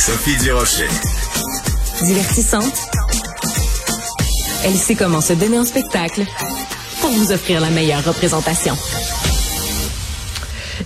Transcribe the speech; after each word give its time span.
Sophie 0.00 0.38
Durocher. 0.38 0.88
Divertissante. 2.02 2.72
Elle 4.64 4.74
sait 4.74 4.94
comment 4.94 5.20
se 5.20 5.34
donner 5.34 5.58
en 5.58 5.64
spectacle 5.66 6.24
pour 7.02 7.10
vous 7.10 7.32
offrir 7.32 7.60
la 7.60 7.68
meilleure 7.68 8.02
représentation. 8.02 8.74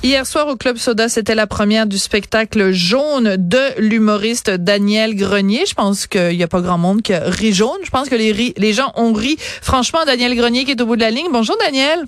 Hier 0.03 0.27
soir 0.27 0.49
au 0.49 0.57
Club 0.57 0.79
Soda, 0.79 1.09
c'était 1.09 1.37
la 1.37 1.47
première 1.47 1.87
du 1.87 1.97
spectacle 1.97 2.73
jaune 2.73 3.37
de 3.39 3.79
l'humoriste 3.79 4.51
Daniel 4.51 5.15
Grenier. 5.15 5.65
Je 5.65 5.75
pense 5.75 6.09
qu'il 6.09 6.37
n'y 6.37 6.43
a 6.43 6.49
pas 6.49 6.61
grand 6.61 6.79
monde 6.79 7.01
qui 7.01 7.15
rit 7.15 7.55
jaune. 7.55 7.79
Je 7.85 7.91
pense 7.91 8.09
que 8.09 8.17
les, 8.17 8.53
les 8.57 8.73
gens 8.73 8.93
ont 8.97 9.13
ri. 9.13 9.37
Franchement, 9.39 10.01
Daniel 10.05 10.35
Grenier 10.35 10.65
qui 10.65 10.73
est 10.73 10.81
au 10.81 10.87
bout 10.87 10.97
de 10.97 11.03
la 11.03 11.13
ligne. 11.13 11.29
Bonjour 11.31 11.57
Daniel. 11.61 12.05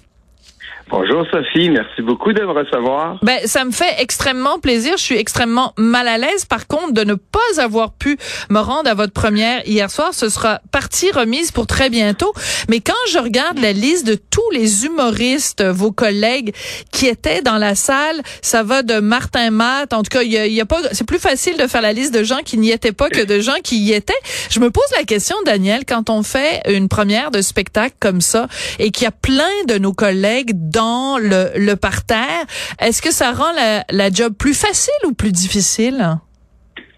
Bonjour 0.88 1.26
Sophie, 1.32 1.68
merci 1.68 2.00
beaucoup 2.00 2.32
de 2.32 2.40
me 2.42 2.52
recevoir. 2.52 3.18
Ben 3.22 3.40
ça 3.44 3.64
me 3.64 3.72
fait 3.72 3.96
extrêmement 3.98 4.60
plaisir. 4.60 4.92
Je 4.96 5.02
suis 5.02 5.16
extrêmement 5.16 5.72
mal 5.76 6.06
à 6.06 6.16
l'aise 6.16 6.44
par 6.44 6.68
contre 6.68 6.92
de 6.92 7.02
ne 7.02 7.14
pas 7.14 7.40
avoir 7.60 7.92
pu 7.92 8.16
me 8.50 8.60
rendre 8.60 8.88
à 8.88 8.94
votre 8.94 9.12
première 9.12 9.66
hier 9.66 9.90
soir. 9.90 10.14
Ce 10.14 10.28
sera 10.28 10.60
partie 10.70 11.10
remise 11.10 11.50
pour 11.50 11.66
très 11.66 11.90
bientôt. 11.90 12.32
Mais 12.68 12.78
quand 12.78 12.92
je 13.10 13.18
regarde 13.18 13.58
la 13.58 13.72
liste 13.72 14.06
de 14.06 14.14
tous 14.14 14.48
les 14.52 14.84
humoristes, 14.84 15.64
vos 15.64 15.90
collègues 15.90 16.54
qui 16.92 17.08
étaient 17.08 17.42
dans 17.42 17.58
la 17.58 17.74
salle, 17.74 18.22
ça 18.40 18.62
va 18.62 18.82
de 18.82 19.00
Martin 19.00 19.50
Matt. 19.50 19.92
En 19.92 20.04
tout 20.04 20.10
cas, 20.10 20.22
il 20.22 20.30
y 20.30 20.60
a, 20.60 20.66
pas. 20.66 20.78
C'est 20.92 21.06
plus 21.06 21.18
facile 21.18 21.56
de 21.56 21.66
faire 21.66 21.82
la 21.82 21.92
liste 21.92 22.14
de 22.14 22.22
gens 22.22 22.42
qui 22.44 22.58
n'y 22.58 22.70
étaient 22.70 22.92
pas 22.92 23.08
que 23.08 23.24
de 23.24 23.40
gens 23.40 23.58
qui 23.64 23.78
y 23.78 23.92
étaient. 23.92 24.14
Je 24.50 24.60
me 24.60 24.70
pose 24.70 24.84
la 24.96 25.02
question, 25.02 25.34
Daniel, 25.44 25.84
quand 25.84 26.10
on 26.10 26.22
fait 26.22 26.62
une 26.68 26.88
première 26.88 27.32
de 27.32 27.42
spectacle 27.42 27.96
comme 27.98 28.20
ça 28.20 28.46
et 28.78 28.92
qu'il 28.92 29.02
y 29.02 29.08
a 29.08 29.10
plein 29.10 29.64
de 29.66 29.78
nos 29.78 29.92
collègues 29.92 30.52
dans 30.76 31.16
le, 31.18 31.74
parterre. 31.74 32.44
Est-ce 32.78 33.00
que 33.00 33.10
ça 33.10 33.32
rend 33.32 33.50
la, 33.52 33.84
la 33.90 34.10
job 34.10 34.34
plus 34.34 34.54
facile 34.54 34.92
ou 35.06 35.12
plus 35.12 35.32
difficile? 35.32 36.18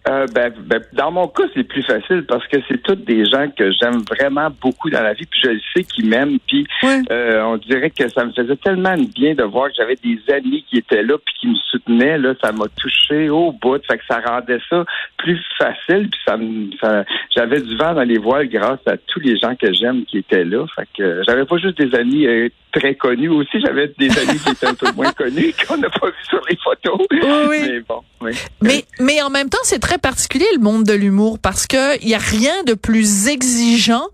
Euh, 0.08 0.26
ben, 0.32 0.52
ben, 0.56 0.80
dans 0.94 1.10
mon 1.10 1.28
cas, 1.28 1.44
c'est 1.54 1.64
plus 1.64 1.82
facile 1.82 2.24
parce 2.26 2.46
que 2.46 2.56
c'est 2.66 2.82
toutes 2.82 3.04
des 3.04 3.26
gens 3.26 3.46
que 3.54 3.70
j'aime 3.72 4.02
vraiment 4.08 4.48
beaucoup 4.60 4.88
dans 4.88 5.02
la 5.02 5.12
vie, 5.12 5.26
puis 5.26 5.40
je 5.44 5.50
sais 5.74 5.84
qu'ils 5.84 6.08
m'aiment, 6.08 6.38
puis 6.46 6.66
euh, 7.10 7.42
on 7.42 7.58
dirait 7.58 7.90
que 7.90 8.08
ça 8.08 8.24
me 8.24 8.32
faisait 8.32 8.56
tellement 8.56 8.96
bien 9.14 9.34
de 9.34 9.42
voir 9.42 9.68
que 9.68 9.74
j'avais 9.76 9.96
des 9.96 10.18
amis 10.32 10.64
qui 10.68 10.78
étaient 10.78 11.02
là 11.02 11.16
puis 11.18 11.34
qui 11.40 11.48
me 11.48 11.56
soutenaient. 11.70 12.16
Là, 12.16 12.34
ça 12.42 12.52
m'a 12.52 12.66
touché 12.80 13.28
au 13.28 13.52
bout, 13.52 13.84
fait 13.86 13.98
que 13.98 14.04
ça 14.08 14.20
rendait 14.20 14.60
ça 14.70 14.84
plus 15.18 15.38
facile, 15.58 16.08
puis 16.08 16.20
ça, 16.26 16.38
ça 16.80 17.04
j'avais 17.34 17.60
du 17.60 17.76
vent 17.76 17.94
dans 17.94 18.02
les 18.02 18.18
voiles 18.18 18.48
grâce 18.48 18.80
à 18.86 18.96
tous 18.96 19.20
les 19.20 19.36
gens 19.36 19.54
que 19.56 19.72
j'aime 19.74 20.04
qui 20.06 20.18
étaient 20.18 20.44
là. 20.44 20.64
Fait 20.74 20.88
que 20.96 21.22
j'avais 21.26 21.44
pas 21.44 21.58
juste 21.58 21.78
des 21.78 21.94
amis 21.94 22.26
euh, 22.26 22.48
très 22.72 22.94
connus 22.94 23.28
aussi, 23.28 23.60
j'avais 23.60 23.92
des 23.98 24.10
amis 24.18 24.38
qui 24.38 24.50
étaient 24.50 24.66
un 24.66 24.74
peu 24.74 24.90
moins 24.92 25.12
connus 25.12 25.54
qu'on 25.68 25.76
n'a 25.76 25.90
pas 25.90 26.08
vu 26.08 26.24
sur 26.28 26.40
les 26.48 26.56
photos. 26.56 27.06
Oui, 27.10 27.60
Mais 27.60 27.80
bon, 27.80 28.02
oui. 28.20 28.32
Mais 28.62 28.84
mais 29.00 29.22
en 29.22 29.30
même 29.30 29.48
temps, 29.48 29.58
c'est 29.62 29.78
très 29.78 29.97
particulier 29.98 30.46
le 30.54 30.60
monde 30.60 30.84
de 30.84 30.92
l'humour 30.92 31.38
parce 31.38 31.66
que 31.66 32.00
il 32.02 32.08
y 32.08 32.14
a 32.14 32.18
rien 32.18 32.62
de 32.64 32.74
plus 32.74 33.28
exigeant 33.28 34.06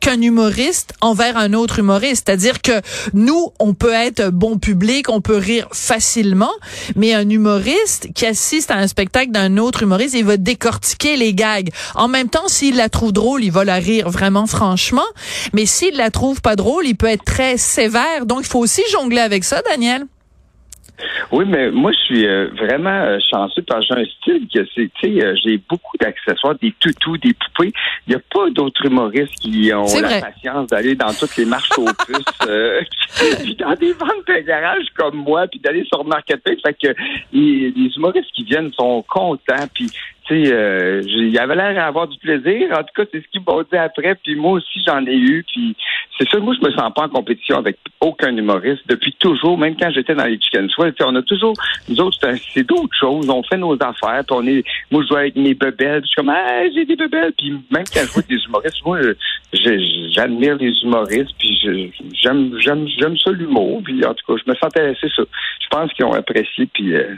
qu'un 0.00 0.20
humoriste 0.20 0.94
envers 1.00 1.36
un 1.36 1.52
autre 1.52 1.78
humoriste. 1.78 2.24
C'est-à-dire 2.26 2.62
que 2.62 2.80
nous, 3.12 3.52
on 3.60 3.74
peut 3.74 3.92
être 3.92 4.30
bon 4.30 4.58
public, 4.58 5.08
on 5.08 5.20
peut 5.20 5.36
rire 5.36 5.68
facilement, 5.72 6.50
mais 6.96 7.14
un 7.14 7.28
humoriste 7.28 8.08
qui 8.14 8.26
assiste 8.26 8.70
à 8.70 8.76
un 8.76 8.88
spectacle 8.88 9.30
d'un 9.30 9.58
autre 9.58 9.82
humoriste, 9.82 10.14
il 10.14 10.24
va 10.24 10.36
décortiquer 10.36 11.16
les 11.16 11.34
gags. 11.34 11.70
En 11.94 12.08
même 12.08 12.28
temps, 12.28 12.48
s'il 12.48 12.76
la 12.76 12.88
trouve 12.88 13.12
drôle, 13.12 13.44
il 13.44 13.52
va 13.52 13.64
la 13.64 13.76
rire 13.76 14.08
vraiment 14.08 14.46
franchement, 14.46 15.06
mais 15.52 15.66
s'il 15.66 15.96
la 15.96 16.10
trouve 16.10 16.40
pas 16.40 16.56
drôle, 16.56 16.86
il 16.86 16.96
peut 16.96 17.06
être 17.06 17.24
très 17.24 17.58
sévère. 17.58 18.26
Donc, 18.26 18.40
il 18.40 18.46
faut 18.46 18.60
aussi 18.60 18.82
jongler 18.90 19.20
avec 19.20 19.44
ça, 19.44 19.60
Daniel. 19.68 20.06
Oui, 21.32 21.44
mais 21.46 21.70
moi, 21.70 21.92
je 21.92 21.98
suis 21.98 22.26
euh, 22.26 22.48
vraiment 22.56 22.90
euh, 22.90 23.18
chanceux 23.30 23.62
parce 23.62 23.86
que 23.88 23.94
j'ai 23.94 24.00
un 24.00 24.04
style 24.04 24.48
que 24.52 24.68
c'est, 24.74 24.90
tu 24.94 25.14
sais, 25.14 25.24
euh, 25.24 25.34
j'ai 25.44 25.58
beaucoup 25.68 25.96
d'accessoires, 25.98 26.54
des 26.60 26.72
toutous, 26.80 27.16
des 27.18 27.34
poupées. 27.34 27.72
Il 28.06 28.10
n'y 28.10 28.16
a 28.16 28.20
pas 28.32 28.50
d'autres 28.50 28.84
humoristes 28.84 29.34
qui 29.40 29.72
ont 29.72 29.86
la 30.00 30.20
patience 30.20 30.68
d'aller 30.68 30.94
dans 30.94 31.12
toutes 31.12 31.36
les 31.36 31.44
marches 31.44 31.78
aux 31.78 31.84
puces, 31.84 32.38
puis 33.42 33.54
dans 33.56 33.74
des 33.74 33.92
ventes 33.92 34.26
de 34.26 34.46
garage 34.46 34.86
comme 34.96 35.16
moi, 35.16 35.46
puis 35.46 35.60
d'aller 35.60 35.84
sur 35.84 36.04
Marketplace. 36.04 36.58
Fait 36.64 36.74
que 36.74 36.94
les, 37.32 37.70
les 37.70 37.90
humoristes 37.96 38.30
qui 38.34 38.44
viennent 38.44 38.72
sont 38.72 39.04
contents, 39.08 39.66
puis 39.74 39.90
euh, 40.32 41.02
il 41.06 41.38
avait 41.38 41.56
l'air 41.56 41.74
d'avoir 41.74 42.08
du 42.08 42.18
plaisir. 42.18 42.68
En 42.72 42.82
tout 42.82 42.94
cas, 42.94 43.04
c'est 43.12 43.22
ce 43.22 43.28
qu'ils 43.28 43.42
m'ont 43.46 43.62
dit 43.62 43.76
après. 43.76 44.14
Puis 44.14 44.36
moi 44.36 44.52
aussi, 44.52 44.82
j'en 44.86 45.04
ai 45.06 45.16
eu. 45.16 45.44
Puis 45.44 45.76
c'est 46.18 46.28
ça, 46.28 46.38
moi, 46.38 46.54
je 46.60 46.66
me 46.66 46.72
sens 46.72 46.92
pas 46.94 47.04
en 47.04 47.08
compétition 47.08 47.58
avec 47.58 47.78
aucun 48.00 48.36
humoriste 48.36 48.82
depuis 48.88 49.12
toujours. 49.18 49.58
Même 49.58 49.76
quand 49.76 49.90
j'étais 49.90 50.14
dans 50.14 50.24
les 50.24 50.38
Chicken 50.40 50.68
Swell, 50.70 50.94
on 51.00 51.16
a 51.16 51.22
toujours, 51.22 51.54
nous 51.88 52.00
autres, 52.00 52.18
c'est 52.52 52.66
d'autres 52.66 52.96
choses. 52.98 53.28
On 53.28 53.42
fait 53.42 53.56
nos 53.56 53.74
affaires. 53.74 54.24
Puis 54.26 54.36
on 54.36 54.46
est, 54.46 54.64
moi, 54.90 55.02
je 55.02 55.08
joue 55.08 55.16
avec 55.16 55.36
mes 55.36 55.54
bebelles. 55.54 56.02
je 56.02 56.08
suis 56.08 56.16
comme, 56.16 56.30
ah, 56.30 56.62
j'ai 56.74 56.84
des 56.84 56.96
bebelles. 56.96 57.32
Puis 57.36 57.50
même 57.70 57.84
quand 57.92 58.00
je 58.00 58.12
vois 58.12 58.22
des 58.28 58.36
humoristes, 58.36 58.84
moi, 58.84 58.98
j'admire 59.52 60.56
les 60.56 60.72
humoristes. 60.82 61.34
Puis 61.38 61.60
j'aime, 62.12 62.56
j'aime, 62.58 62.86
j'aime 62.98 63.16
ça 63.18 63.30
l'humour. 63.30 63.82
Puis 63.84 64.04
en 64.04 64.14
tout 64.14 64.26
cas, 64.26 64.42
je 64.44 64.50
me 64.50 64.56
sentais, 64.56 64.94
c'est 65.00 65.12
ça. 65.12 65.22
Je 65.60 65.68
pense 65.70 65.92
qu'ils 65.92 66.04
ont 66.04 66.12
apprécié. 66.12 66.66
Puis 66.72 66.94
euh, 66.94 67.14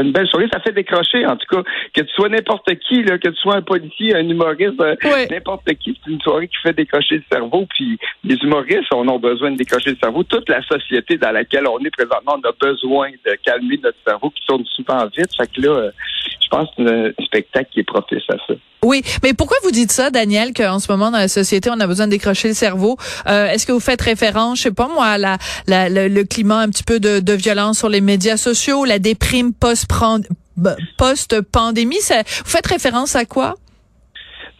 une 0.00 0.12
belle 0.12 0.26
soirée, 0.26 0.48
ça 0.52 0.60
fait 0.60 0.72
décrocher, 0.72 1.26
en 1.26 1.36
tout 1.36 1.46
cas. 1.56 1.62
Que 1.92 2.00
tu 2.00 2.12
sois 2.14 2.28
n'importe 2.28 2.68
qui, 2.80 3.02
là, 3.02 3.18
que 3.18 3.28
tu 3.28 3.36
sois 3.36 3.56
un 3.56 3.62
policier, 3.62 4.14
un 4.14 4.28
humoriste, 4.28 4.80
euh, 4.80 4.96
n'importe 5.30 5.72
qui, 5.74 5.98
c'est 6.02 6.10
une 6.10 6.20
soirée 6.20 6.48
qui 6.48 6.56
fait 6.62 6.72
décrocher 6.72 7.16
le 7.16 7.22
cerveau. 7.30 7.66
Puis 7.70 7.98
les 8.24 8.36
humoristes, 8.36 8.92
on 8.94 9.06
a 9.08 9.18
besoin 9.18 9.52
de 9.52 9.56
décrocher 9.56 9.90
le 9.90 9.96
cerveau. 9.96 10.22
Toute 10.24 10.48
la 10.48 10.62
société 10.62 11.18
dans 11.18 11.32
laquelle 11.32 11.66
on 11.66 11.78
est 11.80 11.90
présentement, 11.90 12.36
on 12.42 12.48
a 12.48 12.52
besoin 12.60 13.10
de 13.10 13.34
calmer 13.44 13.78
notre 13.82 13.98
cerveau 14.06 14.30
qui 14.30 14.44
tourne 14.46 14.64
souvent 14.64 15.06
vite. 15.06 15.36
Fait 15.36 15.50
que 15.52 15.60
là, 15.60 15.70
euh, 15.70 15.90
je 16.40 16.48
pense 16.48 16.68
que 16.74 16.82
c'est 16.86 16.92
un 16.92 17.24
spectacle 17.24 17.68
qui 17.72 17.80
est 17.80 17.84
propice 17.84 18.24
à 18.30 18.36
ça. 18.46 18.54
Oui, 18.84 19.02
mais 19.22 19.32
pourquoi 19.32 19.56
vous 19.64 19.70
dites 19.70 19.92
ça, 19.92 20.10
Daniel, 20.10 20.52
qu'en 20.52 20.78
ce 20.78 20.92
moment 20.92 21.10
dans 21.10 21.18
la 21.18 21.28
société, 21.28 21.70
on 21.70 21.80
a 21.80 21.86
besoin 21.86 22.06
de 22.06 22.10
décrocher 22.10 22.48
le 22.48 22.54
cerveau? 22.54 22.98
Euh, 23.26 23.46
Est-ce 23.46 23.66
que 23.66 23.72
vous 23.72 23.80
faites 23.80 24.02
référence, 24.02 24.58
je 24.58 24.64
sais 24.64 24.70
pas 24.70 24.88
moi, 24.88 25.06
à 25.06 25.18
la, 25.18 25.38
le, 25.88 26.22
climat 26.24 26.58
un 26.58 26.68
petit 26.68 26.82
peu 26.82 27.00
de, 27.00 27.32
violence 27.32 27.78
sur 27.78 27.88
les 27.88 28.00
médias 28.00 28.36
sociaux, 28.36 28.84
la 28.84 28.98
déprime 28.98 29.52
post 29.52 29.86
post 30.98 31.40
pandémie 31.40 31.96
Vous 31.98 32.50
faites 32.50 32.66
référence 32.66 33.16
à 33.16 33.24
quoi? 33.24 33.56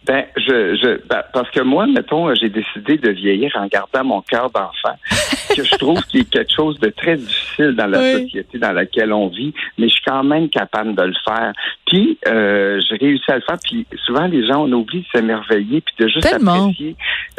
Ben, 0.05 0.23
je, 0.37 0.75
je 0.75 1.07
ben, 1.07 1.23
parce 1.33 1.49
que 1.49 1.61
moi, 1.61 1.87
mettons, 1.87 2.33
j'ai 2.35 2.49
décidé 2.49 2.97
de 2.97 3.09
vieillir 3.09 3.51
en 3.55 3.65
gardant 3.65 4.03
mon 4.03 4.21
cœur 4.21 4.51
d'enfant, 4.51 4.95
que 5.55 5.63
je 5.63 5.75
trouve 5.77 6.03
qu'il 6.05 6.21
est 6.21 6.29
quelque 6.29 6.53
chose 6.55 6.79
de 6.79 6.89
très 6.89 7.15
difficile 7.15 7.75
dans 7.75 7.87
la 7.87 8.19
société 8.19 8.59
dans 8.59 8.71
laquelle 8.71 9.11
on 9.11 9.27
vit, 9.27 9.53
mais 9.77 9.87
je 9.89 9.93
suis 9.93 10.03
quand 10.05 10.23
même 10.23 10.49
capable 10.49 10.95
de 10.95 11.01
le 11.01 11.13
faire. 11.27 11.53
Puis, 11.87 12.19
euh, 12.27 12.79
j'ai 12.87 12.97
réussi 12.97 13.31
à 13.31 13.37
le 13.37 13.41
faire. 13.41 13.57
Puis, 13.63 13.87
souvent, 14.05 14.27
les 14.27 14.45
gens, 14.45 14.65
on 14.65 14.71
oublie 14.73 15.01
de 15.01 15.05
s'émerveiller 15.13 15.81
puis 15.81 15.95
de 15.97 16.07
juste 16.07 16.33
apprécier. 16.33 16.95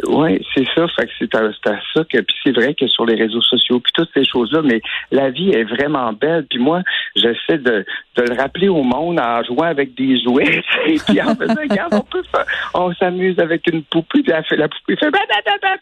Oui, 0.09 0.41
c'est 0.55 0.67
ça. 0.75 0.87
Fait 0.89 1.07
que 1.07 1.13
c'est 1.19 1.35
à, 1.37 1.51
ça 1.95 2.05
que. 2.05 2.19
Puis, 2.19 2.37
c'est 2.43 2.53
vrai 2.53 2.75
que 2.75 2.87
sur 2.89 3.07
les 3.07 3.15
réseaux 3.15 3.43
sociaux, 3.43 3.79
puis 3.79 3.93
toutes 3.95 4.11
ces 4.13 4.25
choses-là, 4.25 4.63
mais 4.63 4.81
la 5.13 5.31
vie 5.31 5.51
est 5.51 5.65
vraiment 5.65 6.13
belle. 6.13 6.47
Puis 6.51 6.59
moi, 6.59 6.83
j'essaie 7.15 7.59
de, 7.59 7.85
de 8.17 8.23
le 8.23 8.35
rappeler 8.35 8.69
au 8.69 8.83
monde 8.83 9.21
en 9.21 9.43
jouant 9.45 9.67
avec 9.67 9.95
des 9.95 10.21
jouets. 10.21 10.63
Et 10.87 10.99
puis 11.07 11.21
en 11.21 11.35
faisant, 11.35 11.55
regarde, 11.55 11.95
on 11.95 12.01
peut 12.01 12.25
faire 12.33 12.47
on 12.75 12.93
s'amuse 12.95 13.39
avec 13.39 13.67
une 13.73 13.83
poupée, 13.85 14.23
puis 14.23 14.33
elle 14.33 14.45
fait 14.45 14.57
la 14.57 14.69
poupée, 14.69 14.97
fait 14.97 15.11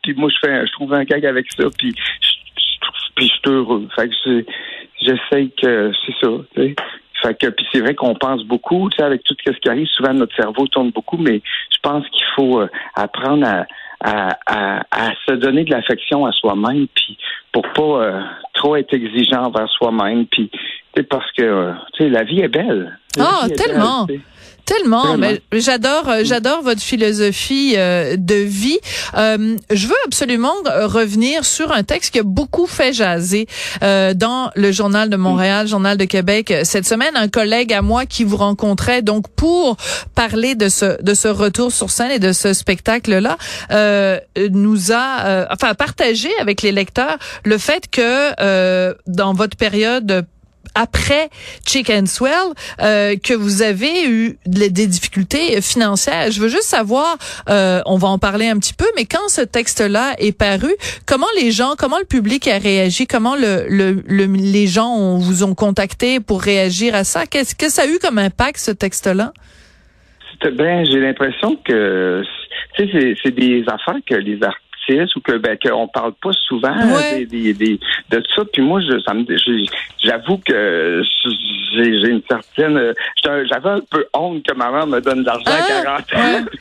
puis 0.02 0.14
moi 0.14 0.30
je 0.30 0.36
fais, 0.46 0.66
je 0.66 0.72
trouve 0.72 0.92
un 0.94 1.04
gag 1.04 1.24
avec 1.26 1.46
ça, 1.52 1.64
puis 1.78 1.94
je, 1.96 2.34
puis 3.14 3.26
je 3.26 3.32
suis 3.32 3.40
heureux. 3.46 3.88
Fait 3.94 4.08
que 4.08 4.44
j'essaye 5.00 5.50
que 5.60 5.92
c'est 6.04 6.14
ça. 6.20 6.30
Fait 7.22 7.34
que 7.34 7.46
puis 7.48 7.66
c'est 7.72 7.80
vrai 7.80 7.94
qu'on 7.94 8.14
pense 8.14 8.44
beaucoup, 8.44 8.88
tu 8.90 8.96
sais, 8.96 9.02
avec 9.02 9.22
tout 9.24 9.34
ce 9.46 9.50
qui 9.52 9.68
arrive, 9.68 9.86
souvent 9.86 10.12
notre 10.12 10.34
cerveau 10.36 10.66
tourne 10.66 10.90
beaucoup, 10.90 11.16
mais 11.16 11.40
je 11.70 11.78
pense 11.82 12.06
qu'il 12.08 12.24
faut 12.36 12.60
euh, 12.60 12.68
apprendre 12.94 13.46
à, 13.46 13.66
à, 14.00 14.84
à, 14.90 15.12
se 15.26 15.32
donner 15.32 15.64
de 15.64 15.70
l'affection 15.70 16.26
à 16.26 16.32
soi-même, 16.32 16.86
puis 16.94 17.16
pour 17.52 17.66
pas 17.72 17.82
euh, 17.82 18.20
trop 18.52 18.76
être 18.76 18.92
exigeant 18.92 19.44
envers 19.44 19.68
soi-même, 19.70 20.26
puis 20.26 20.50
parce 21.08 21.30
que 21.32 21.42
euh, 21.42 21.72
tu 21.94 22.04
sais 22.04 22.10
la 22.10 22.24
vie 22.24 22.40
est 22.40 22.48
belle. 22.48 22.98
Ah, 23.18 23.46
tellement. 23.56 24.06
Tellement, 24.64 25.18
mais 25.18 25.42
j'adore, 25.52 26.08
euh, 26.08 26.20
j'adore 26.24 26.62
votre 26.62 26.80
philosophie 26.80 27.74
euh, 27.76 28.16
de 28.16 28.34
vie. 28.34 28.78
Euh, 29.14 29.56
je 29.70 29.86
veux 29.86 29.94
absolument 30.06 30.54
revenir 30.64 31.44
sur 31.44 31.70
un 31.70 31.82
texte 31.82 32.14
qui 32.14 32.20
a 32.20 32.22
beaucoup 32.22 32.66
fait 32.66 32.92
jaser 32.92 33.46
dans 33.82 34.50
le 34.54 34.72
journal 34.72 35.10
de 35.10 35.16
Montréal, 35.16 35.66
journal 35.66 35.98
de 35.98 36.04
Québec 36.04 36.52
cette 36.64 36.86
semaine. 36.86 37.14
Un 37.14 37.28
collègue 37.28 37.72
à 37.72 37.82
moi 37.82 38.06
qui 38.06 38.24
vous 38.24 38.36
rencontrait 38.36 39.02
donc 39.02 39.28
pour 39.28 39.76
parler 40.14 40.54
de 40.54 40.68
ce 40.68 41.02
de 41.02 41.14
ce 41.14 41.28
retour 41.28 41.72
sur 41.72 41.90
scène 41.90 42.10
et 42.10 42.18
de 42.18 42.32
ce 42.32 42.52
spectacle 42.52 43.18
là 43.18 43.36
nous 44.50 44.92
a 44.92 45.46
enfin 45.50 45.74
partagé 45.74 46.30
avec 46.40 46.62
les 46.62 46.72
lecteurs 46.72 47.18
le 47.44 47.58
fait 47.58 47.88
que 47.90 48.94
dans 49.06 49.34
votre 49.34 49.56
période 49.56 50.26
après 50.74 51.28
Chicken 51.66 52.06
Swell 52.06 52.32
euh, 52.80 53.16
que 53.16 53.34
vous 53.34 53.62
avez 53.62 54.08
eu 54.08 54.38
des 54.46 54.86
difficultés 54.86 55.60
financières. 55.60 56.30
Je 56.30 56.40
veux 56.40 56.48
juste 56.48 56.64
savoir, 56.64 57.16
euh, 57.48 57.80
on 57.86 57.96
va 57.96 58.08
en 58.08 58.18
parler 58.18 58.48
un 58.48 58.58
petit 58.58 58.74
peu, 58.74 58.86
mais 58.96 59.04
quand 59.04 59.28
ce 59.28 59.40
texte-là 59.40 60.14
est 60.18 60.36
paru, 60.36 60.72
comment 61.06 61.26
les 61.40 61.50
gens, 61.50 61.74
comment 61.78 61.98
le 61.98 62.04
public 62.04 62.48
a 62.48 62.58
réagi, 62.58 63.06
comment 63.06 63.36
le, 63.36 63.66
le, 63.68 64.02
les 64.26 64.66
gens 64.66 65.18
vous 65.18 65.44
ont 65.44 65.54
contacté 65.54 66.20
pour 66.20 66.42
réagir 66.42 66.94
à 66.94 67.04
ça? 67.04 67.26
Qu'est-ce 67.26 67.54
que 67.54 67.68
ça 67.68 67.82
a 67.82 67.86
eu 67.86 67.98
comme 67.98 68.18
impact 68.18 68.58
ce 68.58 68.70
texte-là? 68.70 69.32
Ben, 70.52 70.84
j'ai 70.84 71.00
l'impression 71.00 71.56
que 71.64 72.22
c'est 72.76 73.30
des 73.30 73.64
affaires 73.68 74.00
que 74.06 74.14
les 74.14 74.42
artistes 74.42 74.63
ou 75.16 75.20
que 75.20 75.36
ben 75.38 75.58
qu'on 75.58 75.88
parle 75.88 76.12
pas 76.14 76.32
souvent 76.32 76.74
des, 77.12 77.26
des, 77.26 77.54
des, 77.54 77.80
de 78.10 78.22
ça. 78.34 78.42
Puis 78.52 78.62
moi, 78.62 78.80
je, 78.80 79.00
ça 79.00 79.14
me, 79.14 79.24
j'avoue 80.02 80.38
que 80.38 81.02
j'ai 81.74 82.08
une 82.08 82.22
certaine, 82.28 82.94
j'avais 83.22 83.70
un 83.70 83.80
peu 83.90 84.06
honte 84.14 84.44
que 84.46 84.54
ma 84.54 84.70
mère 84.70 84.86
me 84.86 85.00
donne 85.00 85.22
de 85.22 85.26
l'argent 85.26 85.44
à 85.46 85.82
40 85.82 86.04
ah, 86.12 86.18
ans. 86.18 86.44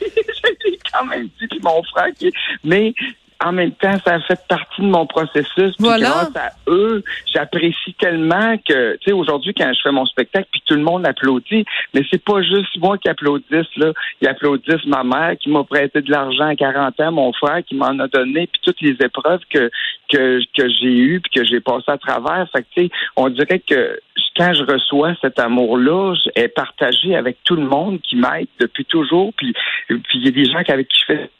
j'ai 0.64 0.78
quand 0.92 1.04
même 1.06 1.28
dit 1.40 1.48
que 1.48 1.62
mon 1.62 1.82
frère, 1.84 2.12
qui, 2.18 2.32
mais 2.62 2.94
en 3.42 3.52
même 3.52 3.72
temps, 3.72 3.96
ça 4.04 4.14
a 4.14 4.20
fait 4.20 4.38
partie 4.48 4.80
de 4.80 4.86
mon 4.86 5.06
processus. 5.06 5.76
Puis 5.76 5.88
grâce 6.00 6.34
à 6.36 6.50
eux, 6.68 7.02
j'apprécie 7.32 7.94
tellement 7.98 8.56
que, 8.58 8.96
tu 8.96 9.06
sais, 9.06 9.12
aujourd'hui, 9.12 9.54
quand 9.54 9.72
je 9.72 9.80
fais 9.82 9.92
mon 9.92 10.06
spectacle, 10.06 10.48
puis 10.52 10.62
tout 10.66 10.74
le 10.74 10.82
monde 10.82 11.06
applaudit, 11.06 11.64
mais 11.92 12.02
c'est 12.10 12.22
pas 12.22 12.42
juste 12.42 12.76
moi 12.78 12.98
qui 12.98 13.08
applaudisse, 13.08 13.76
là. 13.76 13.92
Ils 14.20 14.28
applaudissent 14.28 14.86
ma 14.86 15.04
mère 15.04 15.36
qui 15.38 15.50
m'a 15.50 15.64
prêté 15.64 16.00
de 16.00 16.10
l'argent 16.10 16.48
à 16.48 16.56
40 16.56 17.00
ans, 17.00 17.12
mon 17.12 17.32
frère 17.32 17.62
qui 17.64 17.74
m'en 17.74 17.98
a 17.98 18.08
donné, 18.08 18.46
puis 18.46 18.60
toutes 18.62 18.80
les 18.80 18.96
épreuves 19.00 19.40
que, 19.50 19.70
que, 20.10 20.40
que 20.56 20.68
j'ai 20.68 20.96
eues, 20.96 21.20
puis 21.20 21.40
que 21.40 21.46
j'ai 21.46 21.60
passé 21.60 21.84
à 21.88 21.98
travers. 21.98 22.48
Fait 22.52 22.62
que, 22.62 22.68
tu 22.74 22.82
sais, 22.84 22.90
on 23.16 23.28
dirait 23.28 23.60
que 23.60 23.98
quand 24.36 24.52
je 24.52 24.62
reçois 24.62 25.14
cet 25.20 25.38
amour-là, 25.38 26.14
est 26.34 26.48
partagé 26.48 27.14
avec 27.14 27.38
tout 27.44 27.56
le 27.56 27.66
monde 27.66 28.00
qui 28.00 28.16
m'aide 28.16 28.48
depuis 28.58 28.84
toujours. 28.84 29.32
Puis, 29.36 29.52
puis 29.88 29.98
il 30.14 30.24
y 30.24 30.28
a 30.28 30.30
des 30.30 30.44
gens 30.44 30.62
avec 30.66 30.88
qui 30.88 31.00
je 31.00 31.06
fais 31.06 31.30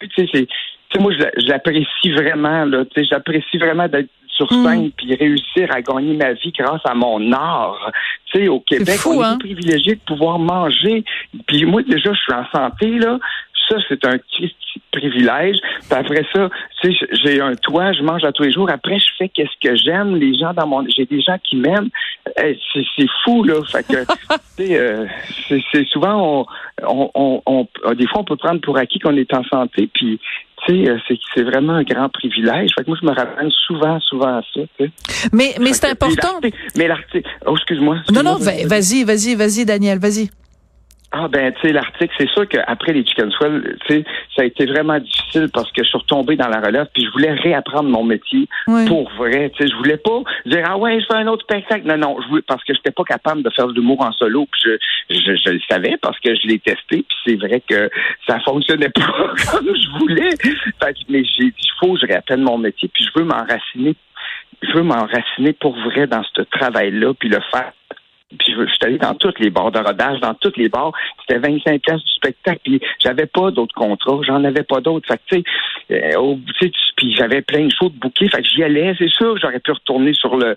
tu 0.00 0.08
sais, 0.14 0.28
c'est 0.32 0.48
sais, 0.92 0.98
moi, 0.98 1.12
je 1.12 1.46
l'apprécie 1.48 2.10
vraiment, 2.12 2.64
là. 2.64 2.84
Tu 2.84 3.00
sais, 3.00 3.08
j'apprécie 3.10 3.58
vraiment 3.58 3.88
d'être 3.88 4.10
sur 4.36 4.52
mm. 4.52 4.64
scène 4.64 4.90
puis 4.92 5.14
réussir 5.14 5.68
à 5.70 5.80
gagner 5.80 6.14
ma 6.14 6.32
vie 6.34 6.52
grâce 6.56 6.82
à 6.84 6.94
mon 6.94 7.32
art. 7.32 7.90
Tu 8.26 8.40
sais, 8.40 8.48
au 8.48 8.60
Québec, 8.60 9.00
on 9.06 9.20
est 9.20 9.24
hein? 9.24 9.38
privilégié 9.38 9.94
de 9.94 10.00
pouvoir 10.00 10.38
manger. 10.38 11.04
Puis 11.46 11.64
moi, 11.64 11.82
déjà, 11.82 12.12
je 12.12 12.18
suis 12.18 12.32
en 12.32 12.46
santé, 12.54 12.90
là. 12.98 13.18
Ça, 13.68 13.76
c'est 13.88 14.04
un 14.04 14.16
petit 14.18 14.54
privilège. 14.92 15.56
Puis 15.88 15.98
après 15.98 16.24
ça, 16.32 16.48
tu 16.80 16.92
sais, 16.92 17.06
j'ai 17.24 17.40
un 17.40 17.56
toit, 17.56 17.92
je 17.92 18.02
mange 18.02 18.22
à 18.22 18.30
tous 18.30 18.44
les 18.44 18.52
jours. 18.52 18.70
Après, 18.70 18.98
je 18.98 19.06
fais 19.18 19.28
qu'est-ce 19.28 19.58
que 19.60 19.74
j'aime. 19.76 20.14
Les 20.14 20.38
gens 20.38 20.52
dans 20.52 20.68
mon, 20.68 20.86
j'ai 20.88 21.04
des 21.04 21.20
gens 21.20 21.36
qui 21.42 21.56
m'aiment. 21.56 21.90
Eh, 22.42 22.56
c'est 22.72 23.06
fou 23.24 23.42
là. 23.42 23.60
Fait 23.64 23.84
que, 23.84 24.04
tu 24.56 24.66
sais, 24.66 24.78
euh, 24.78 25.06
c'est 25.72 25.86
souvent 25.88 26.46
on, 26.84 27.10
on, 27.14 27.42
on, 27.46 27.94
des 27.94 28.06
fois 28.06 28.20
on 28.20 28.24
peut 28.24 28.36
prendre 28.36 28.60
pour 28.60 28.78
acquis 28.78 29.00
qu'on 29.00 29.16
est 29.16 29.34
en 29.34 29.42
santé. 29.44 29.90
Puis 29.92 30.20
euh, 30.72 30.98
c'est 31.34 31.42
vraiment 31.42 31.74
un 31.74 31.82
grand 31.82 32.08
privilège. 32.08 32.70
Fait 32.76 32.84
que 32.84 32.90
moi, 32.90 32.98
je 33.00 33.06
me 33.06 33.12
rappelle 33.12 33.50
souvent, 33.66 34.00
souvent 34.00 34.38
à 34.38 34.42
ça. 34.54 34.60
Mais, 35.32 35.54
mais 35.60 35.72
c'est 35.72 35.90
important. 35.90 36.40
Mais 36.76 36.88
l'article, 36.88 37.28
oh, 37.46 37.54
excuse-moi. 37.56 37.98
non, 38.12 38.22
non, 38.22 38.36
vas-y, 38.36 39.04
vas-y, 39.04 39.34
vas-y, 39.34 39.64
Daniel, 39.64 39.98
vas-y. 39.98 40.30
Ah 41.18 41.28
ben 41.28 41.50
tu 41.54 41.60
sais 41.62 41.72
l'article 41.72 42.14
c'est 42.18 42.28
sûr 42.28 42.46
qu'après 42.46 42.92
les 42.92 43.02
chicken 43.06 43.30
swell 43.30 43.78
tu 43.86 43.94
sais 43.94 44.04
ça 44.34 44.42
a 44.42 44.44
été 44.44 44.66
vraiment 44.66 44.98
difficile 44.98 45.48
parce 45.50 45.72
que 45.72 45.82
je 45.82 45.88
suis 45.88 45.96
retombé 45.96 46.36
dans 46.36 46.48
la 46.48 46.60
relève 46.60 46.88
puis 46.92 47.06
je 47.06 47.10
voulais 47.10 47.32
réapprendre 47.32 47.88
mon 47.88 48.04
métier 48.04 48.46
pour 48.86 49.10
vrai 49.12 49.50
tu 49.56 49.62
sais. 49.62 49.70
Je 49.70 49.76
voulais 49.76 49.96
pas 49.96 50.20
dire 50.44 50.62
ah 50.66 50.76
ouais 50.76 51.00
je 51.00 51.06
fais 51.06 51.14
un 51.14 51.26
autre 51.28 51.44
spectacle. 51.44 51.86
Non 51.86 51.96
non 51.96 52.16
je 52.20 52.28
voulais, 52.28 52.42
parce 52.46 52.62
que 52.64 52.74
j'étais 52.74 52.90
pas 52.90 53.04
capable 53.04 53.42
de 53.42 53.50
faire 53.50 53.66
de 53.66 53.72
l'humour 53.72 54.02
en 54.02 54.12
solo 54.12 54.46
puis 54.50 54.60
je, 54.64 55.16
je, 55.16 55.36
je 55.36 55.50
le 55.52 55.60
savais 55.70 55.96
parce 56.02 56.20
que 56.20 56.34
je 56.34 56.48
l'ai 56.48 56.58
testé 56.58 57.04
puis 57.08 57.16
c'est 57.24 57.36
vrai 57.36 57.62
que 57.66 57.88
ça 58.28 58.38
fonctionnait 58.40 58.90
pas 58.94 59.32
comme 59.50 59.74
je 59.74 59.98
voulais. 59.98 60.30
Fait, 60.42 60.96
mais 61.08 61.24
j'ai 61.24 61.46
dit 61.46 61.54
il 61.56 61.72
faut 61.80 61.94
que 61.94 62.00
je 62.00 62.06
réapprenne 62.06 62.42
mon 62.42 62.58
métier 62.58 62.90
puis 62.92 63.04
je 63.04 63.18
veux 63.18 63.24
m'enraciner 63.24 63.96
je 64.62 64.72
veux 64.72 64.82
m'enraciner 64.82 65.52
pour 65.54 65.76
vrai 65.80 66.06
dans 66.06 66.22
ce 66.34 66.42
travail 66.42 66.90
là 66.90 67.14
puis 67.14 67.28
le 67.28 67.40
faire 67.50 67.72
puis 68.38 68.54
je, 68.54 68.66
suis 68.66 68.78
allé 68.82 68.98
dans 68.98 69.14
toutes 69.14 69.38
les 69.38 69.50
bars 69.50 69.70
de 69.70 69.78
rodage, 69.78 70.20
dans 70.20 70.34
toutes 70.34 70.56
les 70.56 70.68
bars. 70.68 70.92
C'était 71.20 71.38
25 71.38 71.80
places 71.80 72.02
du 72.02 72.12
spectacle. 72.12 72.60
Puis 72.64 72.80
j'avais 72.98 73.26
pas 73.26 73.52
d'autres 73.52 73.74
contrats. 73.74 74.18
J'en 74.26 74.42
avais 74.42 74.64
pas 74.64 74.80
d'autres. 74.80 75.06
Fait 75.06 75.18
que, 75.18 75.36
tu 75.36 75.44
sais, 75.90 76.16
euh, 76.16 76.34
puis 76.96 77.14
j'avais 77.14 77.42
plein 77.42 77.66
de 77.66 77.72
choses 77.72 77.92
de 77.92 77.98
bouquets. 77.98 78.28
Fait 78.28 78.42
que 78.42 78.48
j'y 78.48 78.64
allais. 78.64 78.94
C'est 78.98 79.08
sûr 79.08 79.36
j'aurais 79.40 79.60
pu 79.60 79.70
retourner 79.70 80.12
sur 80.12 80.36
le, 80.36 80.56